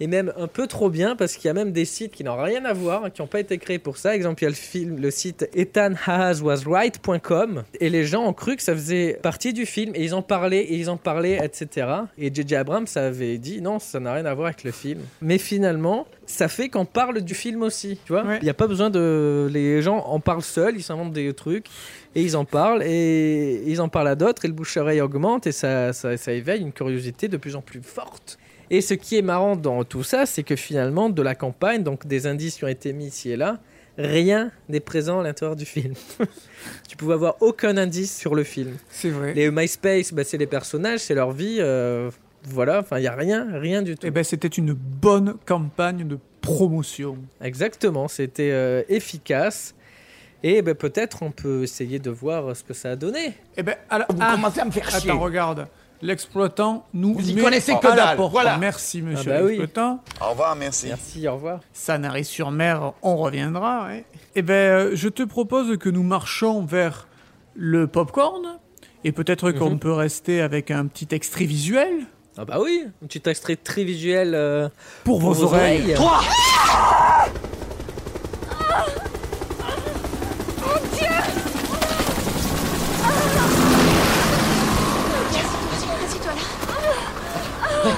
[0.00, 2.40] Et même un peu trop bien, parce qu'il y a même des sites qui n'ont
[2.40, 4.14] rien à voir, qui n'ont pas été créés pour ça.
[4.14, 7.64] Exemple, il y a le film, le site ethanhaswasright.com.
[7.80, 9.92] Et les gens ont cru que ça faisait partie du film.
[9.94, 11.86] Et ils en parlaient, et ils en parlaient, etc.
[12.16, 12.56] Et J.J.
[12.56, 15.00] Abrams avait dit non, ça n'a rien à voir avec le film.
[15.20, 17.98] Mais finalement, ça fait qu'on parle du film aussi.
[18.04, 18.40] Tu vois Il Ouais.
[18.42, 19.48] n'y a pas besoin de.
[19.52, 21.66] Les gens en parlent seuls, ils s'inventent des trucs.
[22.14, 25.52] Et ils en parlent, et ils en parlent à d'autres, et le bouche-oreille augmente, et
[25.52, 28.38] ça, ça, ça éveille une curiosité de plus en plus forte.
[28.70, 32.06] Et ce qui est marrant dans tout ça, c'est que finalement, de la campagne, donc
[32.06, 33.58] des indices qui ont été mis ici et là,
[33.96, 35.94] rien n'est présent à l'intérieur du film.
[36.88, 38.76] tu pouvais avoir aucun indice sur le film.
[38.90, 39.34] C'est vrai.
[39.34, 41.56] Les MySpace, bah, c'est les personnages, c'est leur vie.
[41.60, 42.10] euh,
[42.44, 44.06] voilà, enfin, il n'y a rien, rien du tout.
[44.06, 47.18] Et ben, c'était une bonne campagne de promotion.
[47.42, 49.74] Exactement, c'était euh, efficace.
[50.42, 53.34] Et ben, peut-être on peut essayer de voir ce que ça a donné.
[53.56, 55.10] Et ben, alors, Vous ah, commencez à me faire chier.
[55.10, 55.66] attends, regarde.
[56.00, 58.32] L'exploitant nous Vous y connaissez que la porte.
[58.32, 58.56] voilà.
[58.58, 60.02] Merci, ah monsieur Ah l'exploitant.
[60.20, 60.86] Au revoir, merci.
[60.88, 61.60] Merci, au revoir.
[61.72, 63.88] Sanary-sur-Mer, on reviendra.
[64.34, 67.08] Eh bien, je te propose que nous marchons vers
[67.56, 68.58] le popcorn.
[69.04, 69.78] Et peut-être qu'on mhm.
[69.78, 72.06] peut rester avec un petit extrait visuel
[72.36, 74.68] Ah bah oui, un petit extrait très visuel euh,
[75.04, 75.94] pour, vos, oreilles.
[75.94, 76.20] 3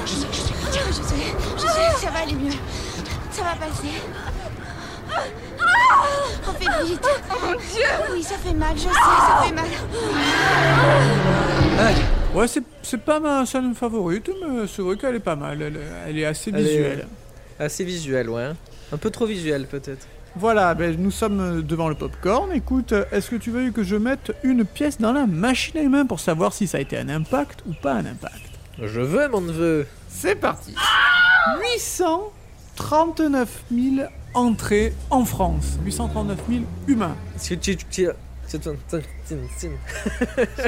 [0.07, 0.55] Je sais, je sais.
[0.73, 2.53] Je sais, je sais, ça va aller mieux.
[3.31, 3.89] Ça va passer.
[6.49, 7.09] On fait vite.
[7.43, 9.65] mon Dieu Oui, ça fait mal, je sais, ça fait mal.
[12.35, 15.61] Ouais, c'est, c'est pas ma scène favorite, mais c'est vrai qu'elle est pas mal.
[15.63, 17.09] Elle, elle est assez Elle est, visuelle.
[17.59, 18.51] assez visuel, ouais.
[18.93, 20.07] Un peu trop visuel peut-être.
[20.37, 22.53] Voilà, ben, nous sommes devant le popcorn.
[22.53, 26.07] Écoute, est-ce que tu veux que je mette une pièce dans la machine à humains
[26.07, 28.50] pour savoir si ça a été un impact ou pas un impact?
[28.83, 29.87] Je veux mon neveu.
[30.09, 30.75] C'est parti
[31.77, 35.79] 839 000 entrées en France.
[35.85, 37.15] 839 000 humains.
[37.37, 37.67] C'est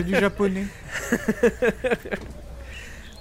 [0.05, 0.67] du japonais.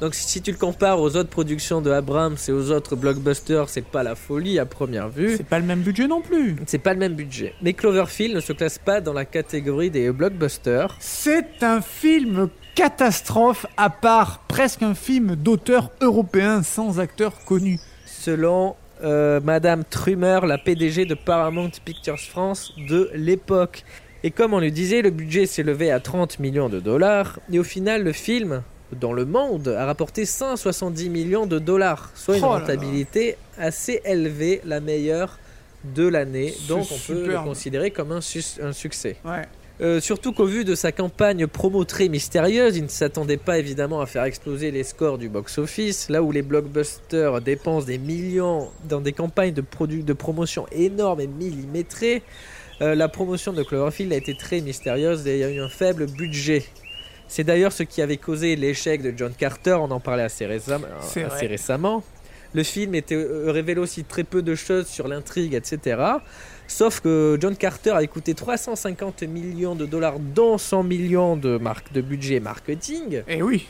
[0.02, 3.86] Donc si tu le compares aux autres productions de Abrams et aux autres blockbusters, c'est
[3.86, 5.38] pas la folie à première vue.
[5.38, 6.56] C'est pas le même budget non plus.
[6.66, 7.54] C'est pas le même budget.
[7.62, 10.98] Mais Cloverfield ne se classe pas dans la catégorie des blockbusters.
[11.00, 17.80] C'est un film catastrophe à part presque un film d'auteur européen sans acteur connu.
[18.08, 23.84] selon euh, Madame Trumer, la PDG de Paramount Pictures France de l'époque.
[24.24, 27.40] Et comme on le disait, le budget s'est levé à 30 millions de dollars.
[27.52, 28.64] Et au final, le film,
[29.00, 32.60] dans le monde, a rapporté 170 millions de dollars, soit une Oh là là.
[32.60, 35.40] rentabilité assez élevée, la meilleure
[35.84, 36.54] de l'année.
[36.68, 39.18] Donc on peut le considérer comme un, succès.
[39.26, 39.48] Ouais.
[39.82, 44.00] Euh, surtout qu'au vu de sa campagne promo très mystérieuse, il ne s'attendait pas évidemment
[44.00, 46.10] à faire exploser les scores du box-office.
[46.10, 51.28] Là où les blockbusters dépensent des millions dans des campagnes de, de promotion énormes et
[51.28, 52.22] millimétrées,
[52.82, 55.70] euh, la promotion de Cloverfield a été très mystérieuse et il y a eu un
[55.70, 56.64] faible budget.
[57.32, 60.82] C'est d'ailleurs ce qui avait causé l'échec de John Carter, on en parlait assez, récem-
[61.00, 62.04] assez récemment.
[62.54, 66.02] Le film était euh, aussi très peu de choses sur l'intrigue, etc.
[66.68, 71.94] Sauf que John Carter a coûté 350 millions de dollars, dont 100 millions de, marque,
[71.94, 73.24] de budget marketing.
[73.30, 73.66] Et oui.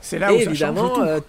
[0.00, 1.00] C'est là Et où ça change tout.
[1.00, 1.20] euh,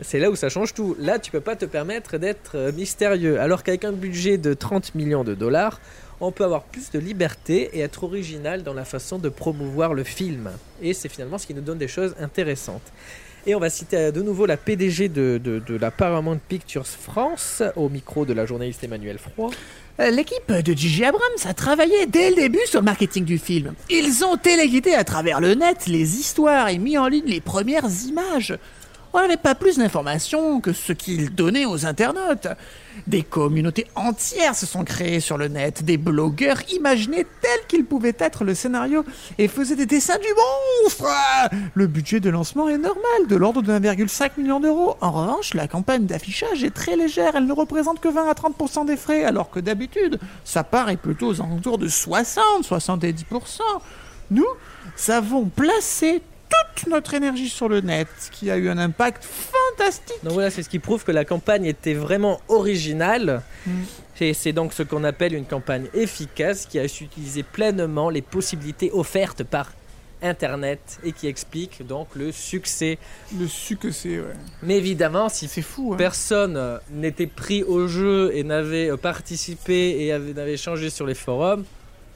[0.00, 0.96] c'est là où ça change tout.
[0.98, 3.38] Là, tu peux pas te permettre d'être euh, mystérieux.
[3.38, 5.78] Alors qu'avec un budget de 30 millions de dollars,
[6.20, 10.04] on peut avoir plus de liberté et être original dans la façon de promouvoir le
[10.04, 10.50] film.
[10.82, 12.82] Et c'est finalement ce qui nous donne des choses intéressantes.
[13.46, 17.88] Et on va citer de nouveau la PDG de, de- la Paramount Pictures France au
[17.88, 19.50] micro de la journaliste Emmanuel Froid.
[19.98, 21.06] Euh, L'équipe de J.J.
[21.06, 23.72] Abrams a travaillé dès le début sur le marketing du film.
[23.88, 27.88] Ils ont téléguidé à travers le net les histoires et mis en ligne les premières
[28.06, 28.58] images.
[29.12, 32.46] On n'avait pas plus d'informations que ce qu'ils donnaient aux internautes.
[33.08, 38.14] Des communautés entières se sont créées sur le net, des blogueurs imaginaient tel qu'il pouvait
[38.18, 39.04] être le scénario
[39.38, 40.28] et faisaient des dessins du
[40.84, 41.06] monstre.
[41.74, 44.96] Le budget de lancement est normal, de l'ordre de 1,5 million d'euros.
[45.00, 48.86] En revanche, la campagne d'affichage est très légère, elle ne représente que 20 à 30%
[48.86, 53.60] des frais, alors que d'habitude, sa part est plutôt aux alentours de 60-70%.
[54.30, 54.46] Nous
[55.08, 56.22] avons placé
[56.76, 60.16] toute notre énergie sur le net, ce qui a eu un impact fantastique.
[60.22, 63.42] Donc voilà, c'est ce qui prouve que la campagne était vraiment originale.
[63.66, 63.70] Mm.
[64.22, 68.20] Et c'est donc ce qu'on appelle une campagne efficace qui a su utiliser pleinement les
[68.20, 69.72] possibilités offertes par
[70.22, 72.98] Internet et qui explique donc le succès.
[73.38, 74.34] Le su que c'est, ouais.
[74.62, 75.96] Mais évidemment, si fou, hein.
[75.96, 81.06] personne euh, n'était pris au jeu et n'avait euh, participé et avait- n'avait changé sur
[81.06, 81.64] les forums,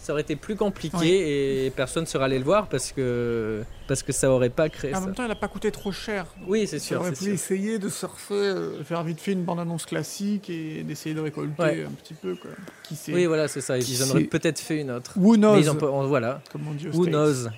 [0.04, 1.08] ça aurait été plus compliqué Oui.
[1.10, 4.94] et personne ne serait allé le voir parce que, parce que ça aurait pas créé
[4.94, 5.06] En ça.
[5.06, 6.26] même temps, il n'a pas coûté trop cher.
[6.46, 7.00] Oui, c'est sûr.
[7.00, 7.32] aurait c'est pu sûr.
[7.32, 11.84] essayer de surfer, euh, faire vite fait une bande-annonce classique et d'essayer de récolter Ouais.
[11.88, 12.50] un petit peu, quoi.
[12.82, 13.78] Qui sait Oui, voilà, c'est ça.
[13.78, 15.12] Ils en auraient peut-être fait une autre.
[15.16, 15.54] Who knows?
[15.54, 16.42] Mais ils ont pas- on- voilà.
[16.52, 17.48] Comme on dit Who knows?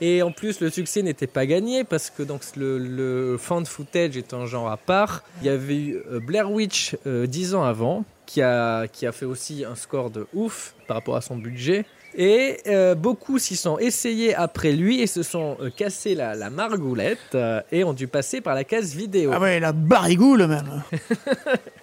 [0.00, 4.16] Et en plus, le succès n'était pas gagné parce que donc le, le fan footage
[4.16, 5.24] est un genre à part.
[5.42, 9.12] Il y avait eu euh, Blair Witch euh, dix ans avant qui a, qui a
[9.12, 11.86] fait aussi un score de ouf par rapport à son budget.
[12.14, 16.50] Et euh, beaucoup s'y sont essayés après lui et se sont euh, cassés la, la
[16.50, 19.30] margoulette euh, et ont dû passer par la case vidéo.
[19.32, 20.82] Ah ouais, la barigoule même.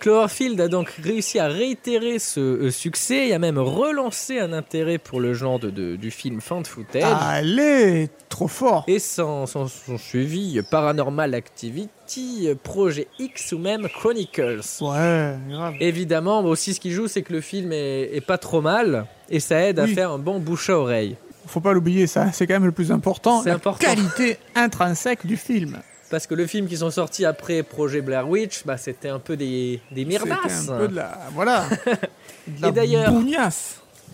[0.00, 4.98] Cloverfield a donc réussi à réitérer ce euh, succès et a même relancé un intérêt
[4.98, 7.02] pour le genre de, de- du film fan footage.
[7.20, 8.84] Allez, trop fort.
[8.86, 9.66] Et s'en sont
[9.98, 14.60] suivis Paranormal Activity, Projet X ou même Chronicles.
[14.80, 15.74] Ouais, grave.
[15.80, 19.40] Évidemment, aussi ce qui joue, c'est que le film est, est pas trop mal et
[19.40, 21.16] ça aide à faire un bon bouche à oreille.
[21.46, 23.42] Faut pas l'oublier, ça, c'est quand même le plus important.
[23.42, 23.86] C'est la important.
[23.86, 25.78] qualité intrinsèque du film.
[26.10, 29.36] Parce que le film qui sont sortis après Projet Blair Witch, bah, c'était un peu
[29.36, 30.68] des, des mirdasses.
[30.68, 31.66] un peu de la, voilà.
[32.46, 33.12] De la Et d'ailleurs-.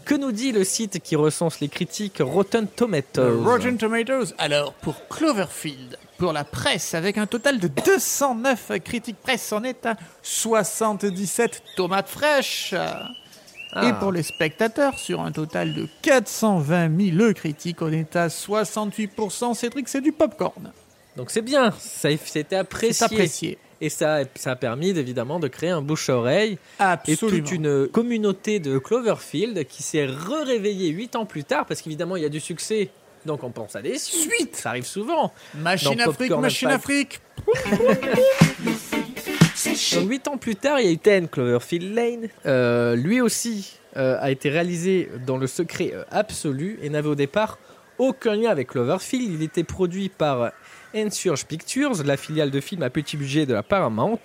[0.04, 4.34] Que nous dit le site qui recense les critiques Rotten Tomatoes Euh, Rotten Tomatoes.
[4.36, 9.86] Alors, pour Cloverfield, pour la presse, avec un total de 209 critiques presse, on est
[9.86, 12.74] à 77 tomates fraîches.
[13.72, 13.88] Ah.
[13.88, 19.54] Et pour les spectateurs, sur un total de 420 000 critiques, on est à 68%.
[19.54, 20.70] Cédric, c'est du popcorn.
[21.16, 23.04] Donc c'est bien, ça c'était apprécié.
[23.04, 23.58] Apprécié.
[23.80, 26.58] Et ça, ça a permis évidemment de créer un bouche à oreille
[27.06, 32.16] et toute une communauté de Cloverfield qui s'est re-réveillée 8 ans plus tard parce qu'évidemment
[32.16, 32.90] il y a du succès.
[33.26, 35.32] Donc on pense à des suites, ça arrive souvent.
[35.54, 36.84] Machine Dans Afrique, machine Impact.
[36.84, 37.20] Afrique.
[39.94, 42.28] Donc 8 ans plus tard, il y a eu 10 Cloverfield Lane.
[42.46, 47.14] Euh, lui aussi euh, a été réalisé dans le secret euh, absolu et n'avait au
[47.14, 47.58] départ
[47.98, 49.32] aucun lien avec Cloverfield.
[49.32, 50.50] Il était produit par
[50.96, 54.20] Ensurge Pictures, la filiale de films à petit budget de la Paramount.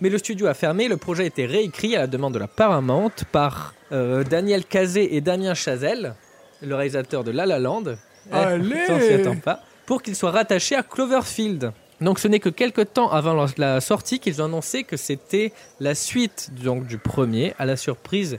[0.00, 2.48] Mais le studio a fermé, le projet a été réécrit à la demande de la
[2.48, 6.14] Paramount par euh, Daniel Cazé et Damien Chazelle,
[6.60, 7.84] le réalisateur de La La Land.
[8.30, 9.62] Eh, Allez ça, on s'y attend pas.
[9.86, 11.72] Pour qu'il soit rattaché à Cloverfield.
[12.00, 15.52] Donc ce n'est que quelques temps avant la- la sortie qu'ils ont annoncé que c'était
[15.80, 18.38] la suite donc, du premier, à la surprise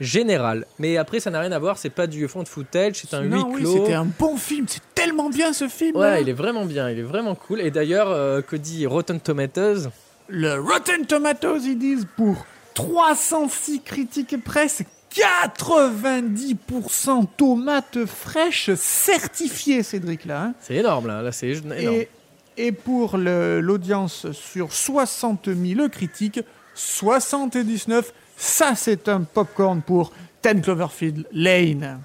[0.00, 0.66] générale.
[0.78, 3.22] Mais après, ça n'a rien à voir, c'est pas du fond de footage, c'est un
[3.22, 3.72] Non, huis oui, clos.
[3.74, 4.66] c'était un bon film.
[4.68, 5.96] C'est tellement bien ce film.
[5.96, 7.60] Ouais, il est vraiment bien, il est vraiment cool.
[7.60, 9.88] Et d'ailleurs, euh, que dit Rotten Tomatoes?
[10.28, 14.82] Le Rotten Tomatoes, ils disent pour 306 critiques presse,
[15.14, 20.42] 90% tomates fraîches certifiées, Cédric, là.
[20.42, 20.54] hein.
[20.60, 21.72] C'est énorme là, là c'est énorme.
[21.78, 22.08] Et,
[22.56, 26.40] et pour l'audience sur 60 000 critiques,
[26.74, 32.00] 79, ça c'est un popcorn pour 10 Cloverfield Lane.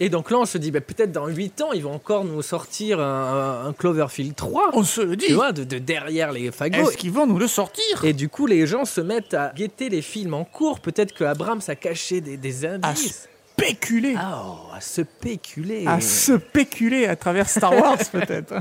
[0.00, 2.40] Et donc là, on se dit, bah, peut-être dans 8 ans, ils vont encore nous
[2.40, 4.70] sortir un, un Cloverfield 3.
[4.74, 5.26] On se le dit.
[5.26, 6.88] Tu vois, de, de derrière les fagots.
[6.88, 8.04] Est-ce qu'ils vont nous le sortir?
[8.04, 10.78] Et du coup, les gens se mettent à guetter les films en cours.
[10.78, 13.28] Peut-être que Abrams a caché des, des À indices.
[13.58, 15.84] spéculer Ah, oh, à se péculer.
[15.88, 18.54] À se spéculer à travers Star Wars peut-être.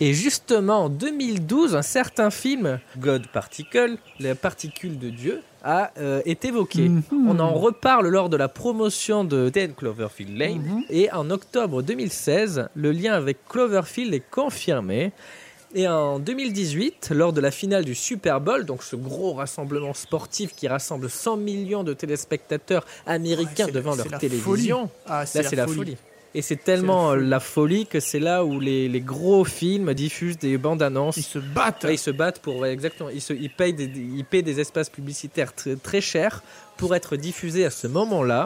[0.00, 6.22] Et justement, en 2012, un certain film, God Particle, les particules de Dieu, a euh,
[6.24, 6.88] été évoqué.
[6.88, 7.02] Mhm.
[7.28, 10.58] On en reparle lors de la promotion de 10 Cloverfield Lane.
[10.58, 10.84] Mhm.
[10.90, 15.12] Et en octobre 2016, le lien avec Cloverfield est confirmé.
[15.74, 20.54] Et en 2018, lors de la finale du Super Bowl, donc ce gros rassemblement sportif
[20.54, 25.66] qui rassemble 100 millions de téléspectateurs américains devant leur la télévision, Ah, Là, c'est la
[25.66, 25.98] folie.
[26.34, 27.86] Et c'est tellement la folie.
[27.86, 31.16] que c'est là où les, les gros films diffusent des bandes annonces.
[31.16, 31.84] Ils se battent.
[31.84, 32.56] Ouais, ils se battent pour.
[32.58, 33.08] ouais, exactement.
[33.10, 36.42] Ils, se, ils, payent des, ils payent des espaces publicitaires très, très chers
[36.76, 38.44] pour être diffusés à ce moment-là.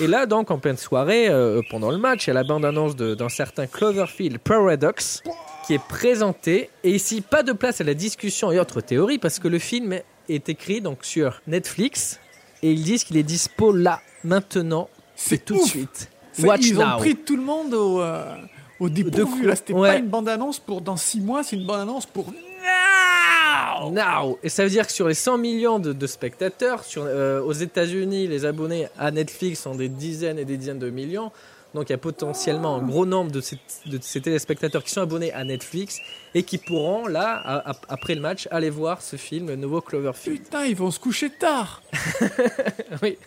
[0.00, 2.96] Et là, donc, en pleine soirée, euh, pendant le match, il y a la bande-annonce
[2.96, 5.22] de- d'un certain Cloverfield Paradox
[5.66, 6.70] qui est présenté.
[6.84, 9.98] Et ici, pas de place à la discussion et autres théories parce que le film
[10.30, 12.20] est écrit donc sur Netflix
[12.62, 16.08] et ils disent qu'il est dispo là, maintenant, C'est tout de suite.
[16.46, 16.82] Watch ils now.
[16.84, 18.34] ont pris tout le monde au, euh,
[18.80, 19.46] au dépourvu.
[19.46, 19.88] Là, c'était ouais.
[19.88, 23.90] pas une bande-annonce pour dans 6 mois, c'est une bande-annonce pour now.
[23.90, 24.38] Now.
[24.42, 27.52] Et ça veut dire que sur les 100 millions de, de spectateurs, sur, euh, aux
[27.52, 31.30] États-Unis, les abonnés à Netflix sont des dizaines et des dizaines de millions.
[31.74, 35.02] Donc il y a potentiellement un gros nombre de ces, de ces téléspectateurs qui sont
[35.02, 35.98] abonnés à Netflix
[36.34, 39.80] et qui pourront, là, à- à- après le match, aller voir ce film, le nouveau
[39.82, 40.42] Cloverfield.
[40.44, 41.82] Putain, ils vont se coucher tard.
[43.02, 43.18] Oui.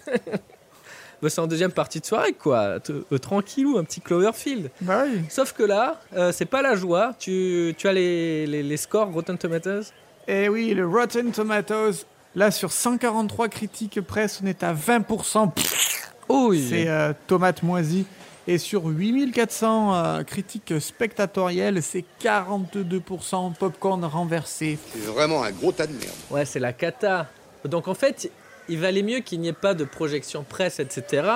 [1.22, 2.80] Bah, c'est en deuxième partie de soirée, quoi.
[2.90, 4.72] Euh, tranquillou, un petit Cloverfield.
[4.82, 5.22] Bah oui.
[5.30, 7.14] Sauf que là, euh, c'est pas la joie.
[7.20, 9.84] Tu, tu as les, les, les scores Rotten Tomatoes
[10.28, 12.06] Eh oui, le Rotten Tomatoes,
[12.36, 15.52] là sur 143 critiques presse, on est à 20%.
[15.54, 16.66] Pff, Oh oui.
[16.70, 18.06] C'est euh, tomate moisie.
[18.48, 24.78] Et sur 8400 euh, critiques spectatorielles, c'est 42% popcorn renversé.
[24.94, 26.16] C'est vraiment un gros tas de merde.
[26.30, 27.28] Ouais, c'est la cata.
[27.66, 28.32] Donc en fait,
[28.70, 31.28] il valait mieux qu'il n'y ait pas de projection presse, etc.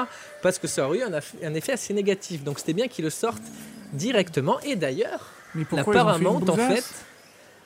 [0.42, 2.44] Parce que ça aurait eu un, effet assez négatif.
[2.44, 3.44] Donc c'était bien qu'ils le sortent
[3.94, 4.60] directement.
[4.62, 6.86] Et d'ailleurs, Mais la pourquoi ils ont fait une Paramount, en fait,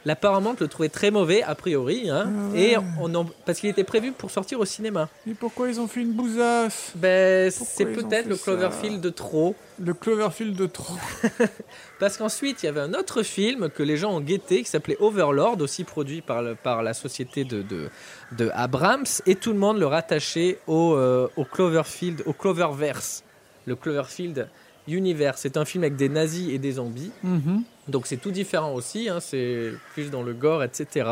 [0.05, 2.09] la Paramount le trouvait très mauvais, a priori.
[2.09, 2.25] hein.
[2.27, 2.59] Ah ouais.
[2.61, 5.09] Et on en- parce qu'il était prévu pour sortir au cinéma.
[5.25, 6.91] Mais pourquoi ils ont fait une bousasse?
[6.95, 9.55] Ben, c'est peut-être le Cloverfield de trop.
[9.83, 10.95] Le Cloverfield de trop.
[11.99, 14.97] Parce qu'ensuite, il y avait un autre film que les gens ont guetté qui s'appelait
[14.99, 17.89] Overlord, aussi produit par, le- par la société de, de,
[18.37, 23.23] de Abrams, et tout le monde le rattachait au, euh, au Cloverfield, au Cloververse,
[23.65, 24.47] le Cloverfield
[24.87, 25.41] Universe.
[25.41, 27.63] C'est un film avec des nazis et des zombies, Mhm.
[27.87, 31.05] donc c'est tout différent aussi, hein, c'est plus dans le gore, etc.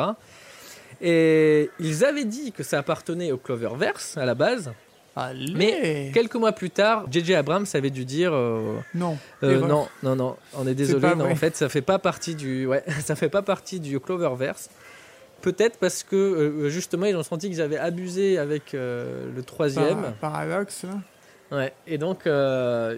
[1.02, 4.72] Et ils avaient dit que ça appartenait au Cloververse à la base,
[5.16, 5.54] Allez.
[5.56, 7.36] mais quelques mois plus tard, J.J.
[7.36, 8.32] Abrams avait dû dire.
[8.34, 9.18] euh, Non.
[9.44, 11.14] euh, non, non, non, on est désolé.
[11.16, 14.70] Non, en fait, ça fait pas partie du, ouais, ça fait pas partie du Cloververse.
[15.42, 20.02] Peut-être parce que euh, justement, ils ont senti qu'ils avaient abusé avec le troisième.
[20.20, 20.84] Par- paradoxe.
[20.84, 20.90] là.
[21.52, 21.72] Ouais.
[21.88, 22.98] Et donc, euh,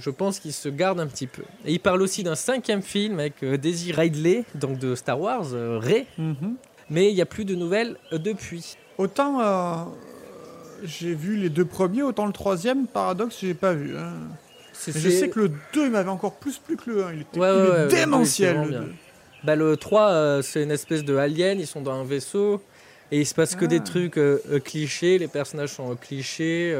[0.00, 1.42] je pense qu'ils se gardent un petit peu.
[1.64, 5.46] Et ils parlent aussi d'un cinquième film avec euh, Daisy Ridley, donc de Star Wars,
[5.52, 6.06] euh, Rey.
[6.18, 6.54] Mhm.
[6.90, 8.76] Mais il n'y a plus de nouvelles euh, depuis.
[8.98, 9.92] Autant
[10.84, 13.96] j'ai vu les deux premiers, autant le troisième, paradoxe, j'ai pas vu.
[13.96, 14.12] hein.
[14.86, 17.12] Je sais que le 2 il m'avait encore plus plu que le 1.
[17.14, 18.56] Il était, Ouais, il ouais, démentiel.
[18.58, 18.94] ouais, il le était vraiment deux.
[19.44, 22.60] Bah, le 3, euh, c'est une espèce de alien, ils sont dans un vaisseau
[23.10, 23.68] et il se passe que Ah.
[23.68, 26.74] des trucs euh, euh, clichés, les personnages sont clichés.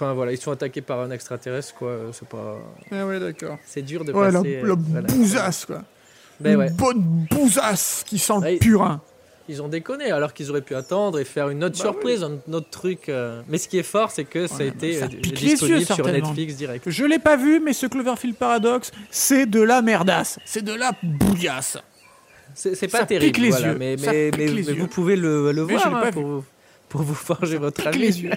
[0.00, 2.56] Enfin voilà, ils sont attaqués par un extraterrestre quoi, euh, c'est pas
[2.90, 3.58] Ah ouais, d'accord.
[3.66, 4.60] c'est dur de Ouais, la, passer.
[4.62, 5.06] la euh, voilà.
[5.08, 5.82] bousasse, quoi.
[6.40, 6.70] Ben Une ouais.
[6.70, 8.56] bonne bousasse qui sent le Ouais.
[8.56, 9.02] purin.
[9.46, 12.38] ils ont déconné, alors qu'ils auraient pu attendre et faire une autre Bah surprise, un
[12.52, 13.08] autre truc.
[13.10, 13.42] euh.
[13.48, 16.06] Mais ce qui est fort, c'est que ça a été ça pique les yeux, sur.
[16.06, 16.88] Netflix direct.
[16.88, 20.38] Je l'ai pas vu, mais ce Cloverfield Paradox, c'est de la merdasse.
[20.46, 21.76] C'est de la bouillasse.
[22.54, 24.60] C'est pas Ça terrible, pique les voilà, yeux, mais, ça mais, pique mais- les mais
[24.72, 24.74] yeux.
[24.80, 26.28] vous pouvez le, le voir hein, pas pour, vu.
[26.28, 26.44] vous-
[26.90, 27.98] pour vous forger votre pique avis.
[27.98, 28.30] les yeux.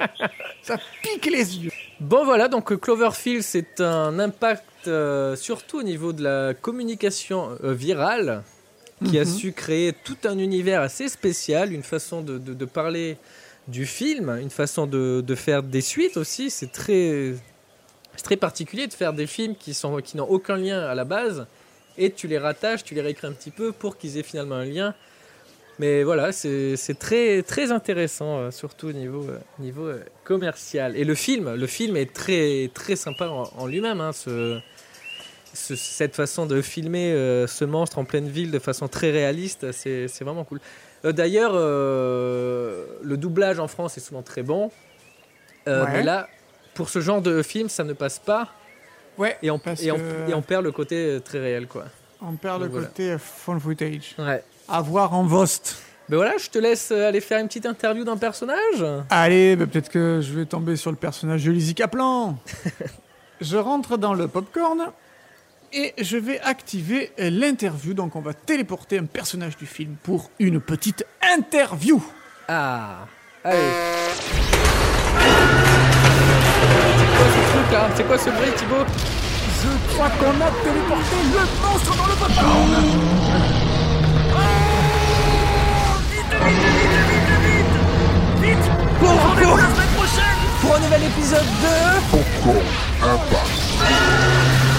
[0.62, 1.70] ça pique les yeux.
[2.00, 7.56] Bon voilà, donc euh, Cloverfield, c'est un impact euh, surtout au niveau de la communication
[7.62, 8.42] euh, virale,
[9.04, 9.30] qui a Mhm.
[9.30, 13.16] su créer tout un univers assez spécial, une façon de, de- de parler
[13.68, 16.50] du film, une façon de, de faire des suites aussi.
[16.50, 17.34] C'est très,
[18.22, 21.46] très particulier de faire des films qui sont qui n'ont aucun lien à la base,
[21.98, 24.64] et tu les rattaches, tu les réécris un petit peu pour qu'ils aient finalement un
[24.64, 24.94] lien.
[25.80, 30.94] Mais voilà, c'est très, très intéressant, euh, surtout au niveau, euh, niveau euh, commercial.
[30.94, 33.98] Et le film, le film est très, très sympa en, en lui-même.
[34.02, 34.60] hein, ce-
[35.54, 39.72] ce- cette façon de filmer euh, ce monstre en pleine ville de façon très réaliste,
[39.72, 40.60] c'est vraiment cool.
[41.06, 44.70] Euh, D'ailleurs, euh, le doublage en France est souvent très bon.
[45.66, 45.92] Ouais.
[45.92, 46.28] Mais là,
[46.74, 48.48] pour ce genre de film, ça ne passe pas.
[49.18, 51.86] Ouais, Et on, parce et on, que- et on perd le côté très réel, quoi.
[52.22, 52.86] on perd le voilà.
[52.86, 54.14] côté phone footage.
[54.18, 54.42] Ouais.
[54.72, 55.82] À voir en Vost.
[56.08, 58.84] Ben voilà, je te laisse euh, aller faire une petite interview d'un personnage.
[59.10, 62.38] Allez, bah, peut-être que je vais tomber sur le personnage de Lizzie Kaplan.
[63.40, 64.92] je rentre dans le popcorn
[65.72, 67.94] et je vais activer l'interview.
[67.94, 71.04] Donc, on va téléporter un personnage du film pour une petite
[71.34, 72.00] interview.
[72.46, 73.06] Ah,
[73.42, 73.58] allez.
[76.98, 78.86] C'est quoi ce truc là C'est quoi ce bruit, Thibaut?
[79.62, 83.49] Je crois qu'on a téléporté le monstre dans le popcorn.
[86.46, 86.56] Vite,
[87.42, 87.66] vite,
[88.40, 91.74] vite Pour, pour la semaine prochaine Pour un nouvel épisode de...
[92.10, 92.64] Popcorn
[93.02, 94.69] Impact